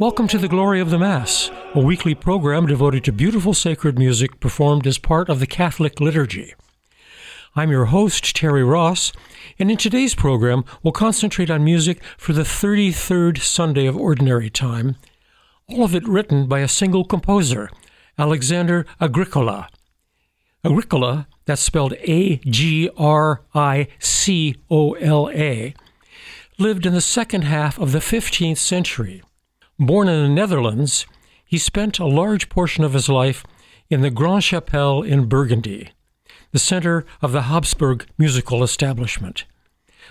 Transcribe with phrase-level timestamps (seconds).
[0.00, 4.40] Welcome to the Glory of the Mass, a weekly program devoted to beautiful sacred music
[4.40, 6.54] performed as part of the Catholic liturgy.
[7.54, 9.12] I'm your host, Terry Ross,
[9.58, 14.96] and in today's program, we'll concentrate on music for the 33rd Sunday of Ordinary Time,
[15.68, 17.68] all of it written by a single composer,
[18.16, 19.68] Alexander Agricola.
[20.64, 25.74] Agricola, that's spelled A G R I C O L A,
[26.56, 29.22] lived in the second half of the 15th century.
[29.82, 31.06] Born in the Netherlands,
[31.42, 33.46] he spent a large portion of his life
[33.88, 35.92] in the Grand Chapelle in Burgundy,
[36.52, 39.46] the center of the Habsburg musical establishment.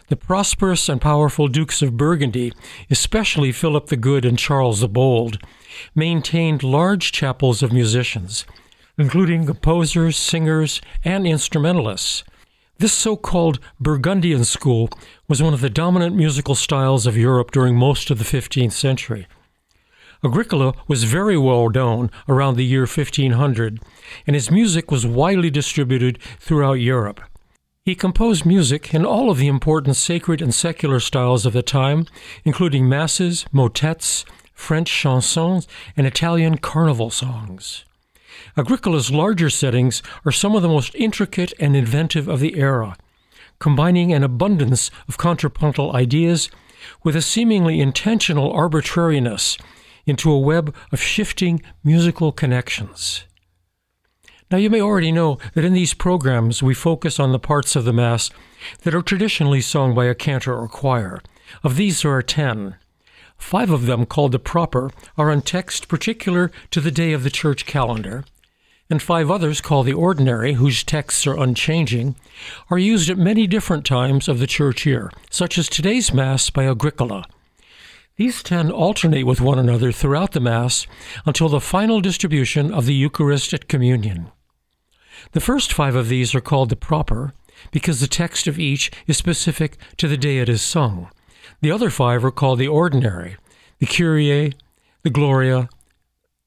[0.08, 2.52] The prosperous and powerful dukes of Burgundy,
[2.89, 5.38] especially Philip the Good and Charles the Bold,
[5.94, 8.45] maintained large chapels of musicians,
[8.98, 12.23] including composers, singers, and instrumentalists.
[12.80, 14.89] This so called Burgundian school
[15.28, 19.28] was one of the dominant musical styles of Europe during most of the 15th century.
[20.23, 23.80] Agricola was very well known around the year 1500,
[24.28, 27.22] and his music was widely distributed throughout Europe.
[27.86, 32.06] He composed music in all of the important sacred and secular styles of the time,
[32.44, 37.86] including masses, motets, French chansons, and Italian carnival songs.
[38.58, 42.98] Agricola's larger settings are some of the most intricate and inventive of the era,
[43.58, 46.50] combining an abundance of contrapuntal ideas
[47.04, 49.58] with a seemingly intentional arbitrariness
[50.05, 53.26] into a web of shifting musical connections.
[54.52, 57.86] Now, you may already know that in these programs we focus on the parts of
[57.86, 58.32] the Mass
[58.82, 61.21] that are traditionally sung by a cantor or choir.
[61.64, 62.76] Of these, there are ten.
[63.37, 67.30] Five of them, called the proper, are on text particular to the day of the
[67.30, 68.26] church calendar,
[68.89, 72.16] and five others, called the ordinary, whose texts are unchanging,
[72.71, 76.67] are used at many different times of the church year, such as today's Mass by
[76.67, 77.23] Agricola.
[78.19, 80.85] These ten alternate with one another throughout the Mass
[81.25, 84.30] until the final distribution of the Eucharist at Communion.
[85.31, 87.33] The first five of these are called the proper
[87.71, 91.09] because the text of each is specific to the day it is sung.
[91.61, 93.37] The other five are called the ordinary
[93.80, 94.51] the Kyrie,
[95.03, 95.69] the Gloria,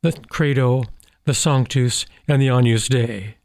[0.02, 0.84] the Credo,
[1.24, 3.36] the Sanctus, and the Agnus Dei.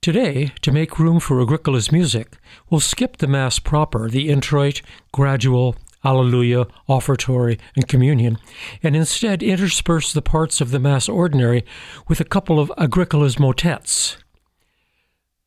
[0.00, 2.36] Today, to make room for Agricola's music,
[2.70, 4.80] we'll skip the Mass proper, the introit,
[5.10, 5.74] gradual,
[6.04, 8.38] Alleluia, Offertory, and Communion,
[8.82, 11.64] and instead intersperse the parts of the Mass Ordinary
[12.08, 14.16] with a couple of Agricola's motets.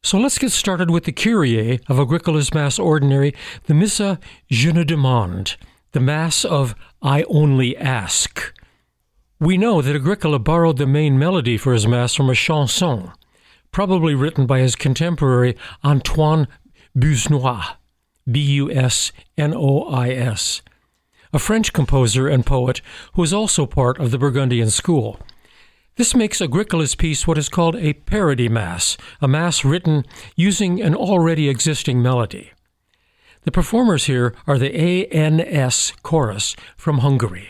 [0.04, 3.34] So let's get started with the Kyrie of Agricola's Mass Ordinary,
[3.66, 4.20] the Missa
[4.52, 5.58] Je ne demande,
[5.94, 8.54] the Mass of I only ask.
[9.40, 13.12] We know that Agricola borrowed the main melody for his Mass from a chanson,
[13.72, 16.48] probably written by his contemporary Antoine
[16.96, 17.76] Busnois.
[18.30, 20.62] B U S N O I S,
[21.32, 22.82] a French composer and poet
[23.14, 25.20] who is also part of the Burgundian school.
[25.96, 30.06] This makes Agricola's piece what is called a parody mass, a mass written
[30.36, 32.52] using an already existing melody.
[33.44, 34.76] The performers here are the
[35.14, 37.50] ANS Chorus from Hungary.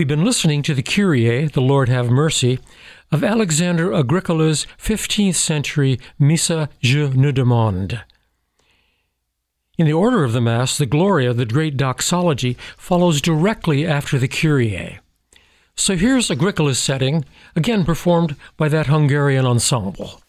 [0.00, 2.58] We've been listening to the Kyrie, the Lord have mercy,
[3.12, 8.00] of Alexander Agricola's 15th century Missa Je ne demande.
[9.76, 14.26] In the order of the Mass, the Gloria, the great doxology, follows directly after the
[14.26, 15.00] Kyrie.
[15.76, 20.22] So here's Agricola's setting, again performed by that Hungarian ensemble.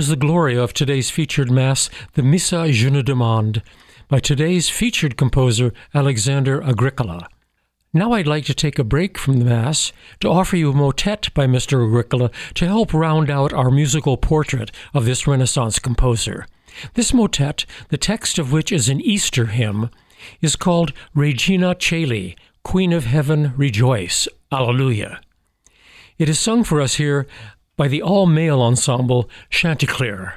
[0.00, 3.60] Was the glory of today's featured Mass, the Missa Je ne demande,
[4.08, 7.28] by today's featured composer, Alexander Agricola.
[7.92, 11.28] Now I'd like to take a break from the Mass to offer you a motet
[11.34, 11.86] by Mr.
[11.86, 16.46] Agricola to help round out our musical portrait of this Renaissance composer.
[16.94, 19.90] This motet, the text of which is an Easter hymn,
[20.40, 25.20] is called Regina Caeli, Queen of Heaven, Rejoice, Alleluia.
[26.16, 27.26] It is sung for us here
[27.80, 30.34] by the all male ensemble Chanticleer.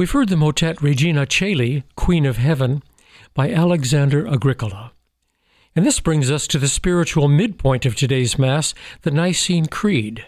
[0.00, 2.82] We've heard the motet Regina Caeli, Queen of Heaven,
[3.34, 4.92] by Alexander Agricola.
[5.76, 10.24] And this brings us to the spiritual midpoint of today's Mass, the Nicene Creed.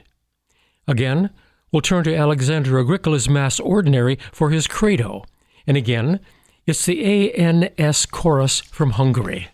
[0.87, 1.31] Again,
[1.73, 5.25] we'll turn to Alexander Agricola's Mass Ordinary for his Credo.
[5.67, 6.21] And again,
[6.67, 9.49] it's the ANS chorus from Hungary.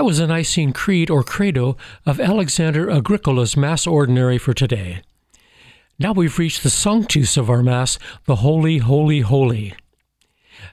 [0.00, 5.02] That was the Nicene Creed or Credo of Alexander Agricola's Mass Ordinary for today.
[5.98, 9.74] Now we've reached the Sanctus of our Mass, the Holy, Holy, Holy.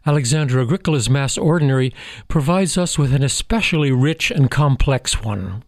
[0.05, 1.93] Alexander Agricola's Mass Ordinary
[2.29, 5.65] provides us with an especially rich and complex one.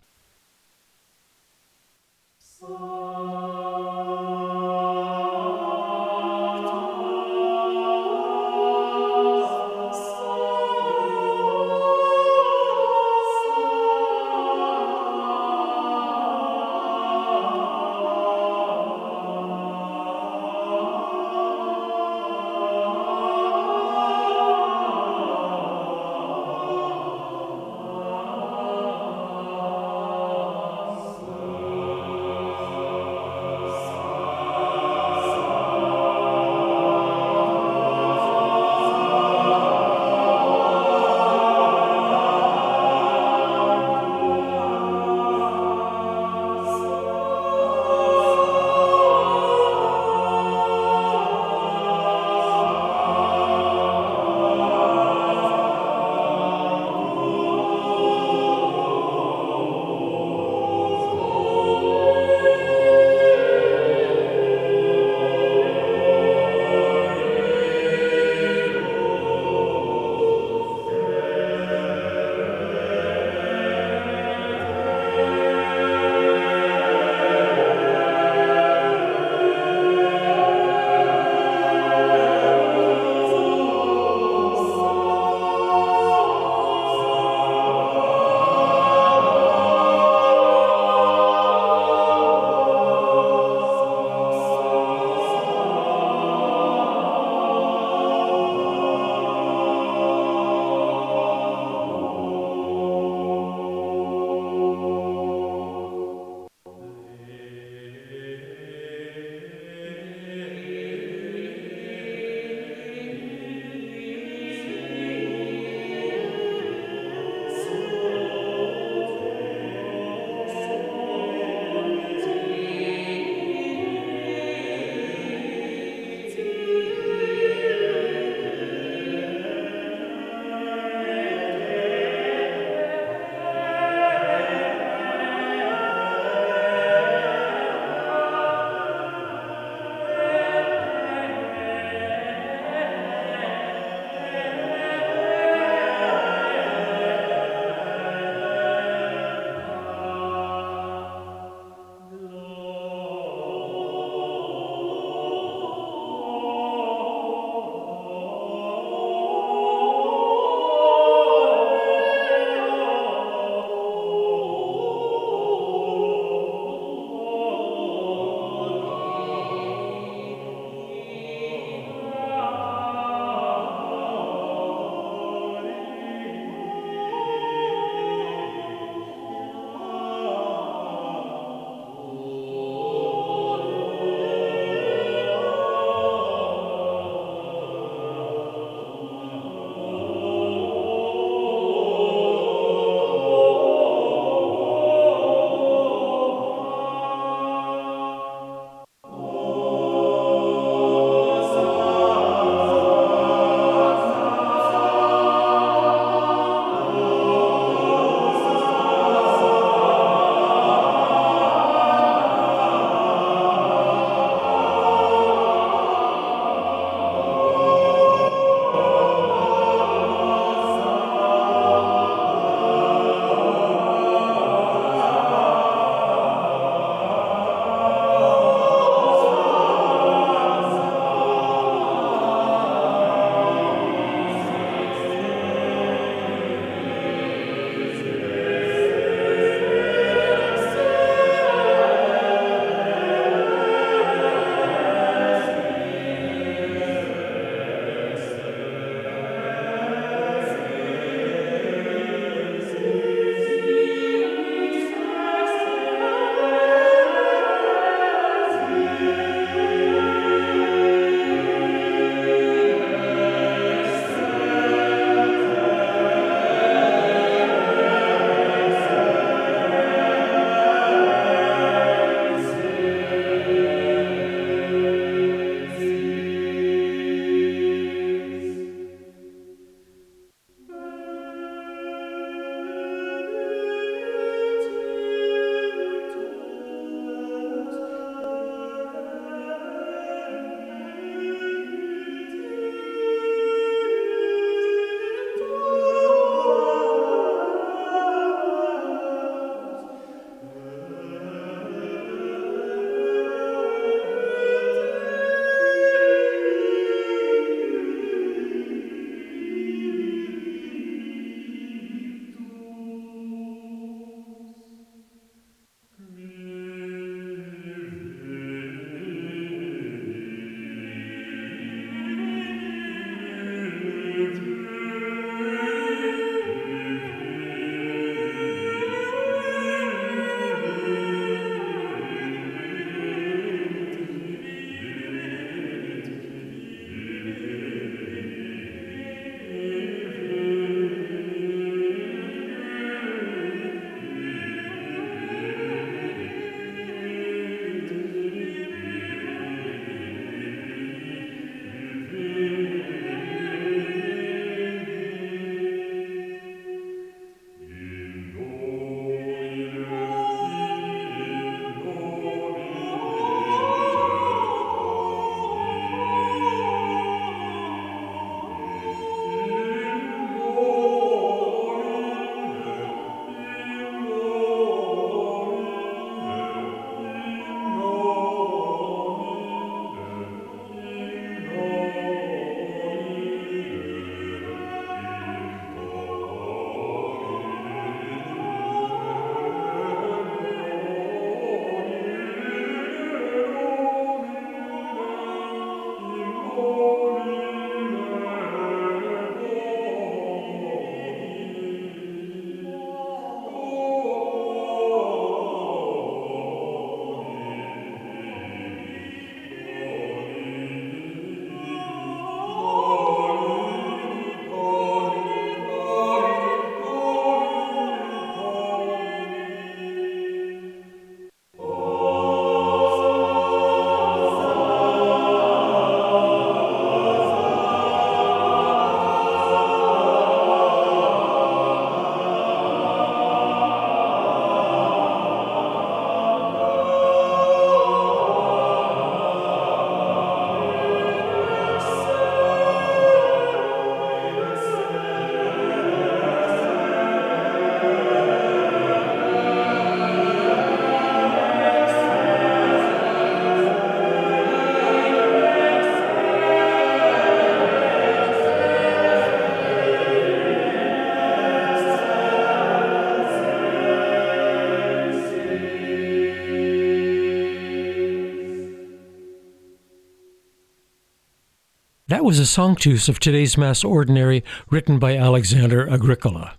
[472.30, 476.54] Was a Sanctus of today's Mass Ordinary written by Alexander Agricola.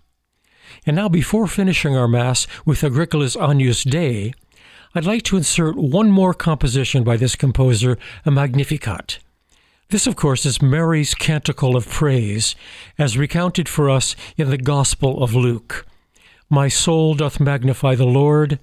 [0.85, 4.33] And now, before finishing our Mass with Agricola's Agnus Dei,
[4.93, 9.19] I'd like to insert one more composition by this composer, a Magnificat.
[9.87, 12.53] This, of course, is Mary's Canticle of Praise,
[12.97, 15.85] as recounted for us in the Gospel of Luke.
[16.49, 18.59] My soul doth magnify the Lord,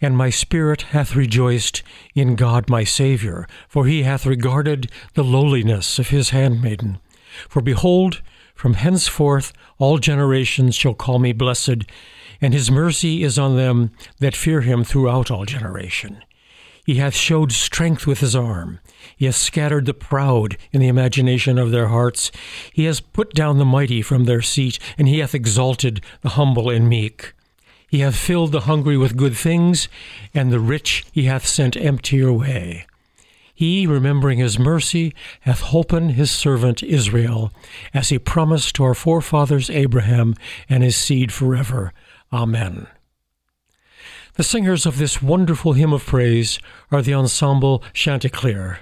[0.00, 1.82] and my spirit hath rejoiced
[2.14, 6.98] in God my Saviour, for he hath regarded the lowliness of his handmaiden.
[7.48, 8.22] For behold,
[8.54, 11.84] from henceforth all generations shall call me blessed,
[12.40, 16.22] and his mercy is on them that fear him throughout all generation.
[16.84, 18.80] He hath showed strength with his arm.
[19.16, 22.32] He hath scattered the proud in the imagination of their hearts.
[22.72, 26.70] He has put down the mighty from their seat, and he hath exalted the humble
[26.70, 27.34] and meek.
[27.92, 29.86] He hath filled the hungry with good things,
[30.32, 32.86] and the rich he hath sent empty away.
[33.54, 37.52] He, remembering his mercy, hath holpen his servant Israel,
[37.92, 40.36] as he promised to our forefathers Abraham
[40.70, 41.92] and his seed forever.
[42.32, 42.86] Amen.
[44.36, 46.58] The singers of this wonderful hymn of praise
[46.90, 48.78] are the ensemble Chanticleer.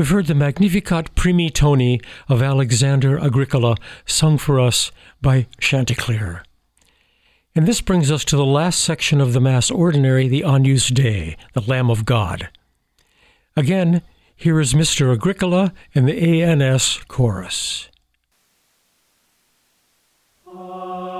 [0.00, 3.76] We've heard the Magnificat Primi Toni of Alexander Agricola
[4.06, 6.42] sung for us by Chanticleer.
[7.54, 11.36] And this brings us to the last section of the Mass Ordinary, the Agnus Dei,
[11.52, 12.48] the Lamb of God.
[13.54, 14.00] Again,
[14.34, 15.12] here is Mr.
[15.12, 17.90] Agricola and the ANS chorus.
[20.46, 21.19] That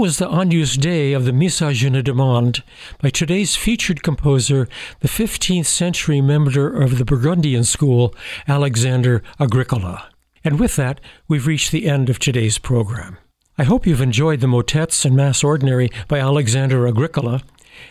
[0.00, 2.62] was the Agnus Dei of the Missa Je ne demande
[3.02, 4.66] by today's featured composer,
[5.00, 8.14] the 15th century member of the Burgundian school,
[8.48, 10.08] Alexander Agricola.
[10.42, 13.18] And with that, we've reached the end of today's program.
[13.58, 17.42] I hope you've enjoyed the motets and Mass Ordinary by Alexander Agricola,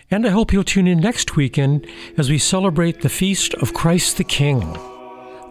[0.10, 1.86] and I hope you'll tune in next weekend
[2.18, 4.62] as we celebrate the feast of Christ the King.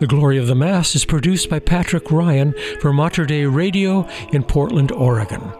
[0.01, 4.43] The Glory of the Mass is produced by Patrick Ryan for Mater Dei Radio in
[4.43, 5.53] Portland, Oregon.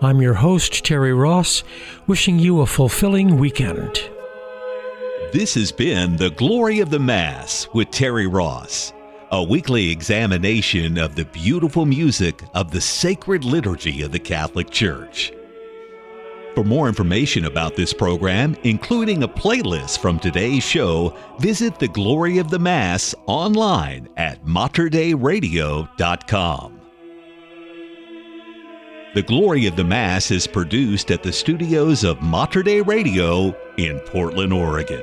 [0.00, 1.64] I'm your host, Terry Ross,
[2.06, 4.08] wishing you a fulfilling weekend.
[5.32, 8.92] This has been The Glory of the Mass with Terry Ross,
[9.32, 15.32] a weekly examination of the beautiful music of the sacred liturgy of the Catholic Church.
[16.54, 22.38] For more information about this program, including a playlist from today's show, visit the Glory
[22.38, 26.77] of the Mass online at materdeiradio.com.
[29.18, 33.98] The Glory of the Mass is produced at the studios of Mater Dei Radio in
[33.98, 35.02] Portland, Oregon.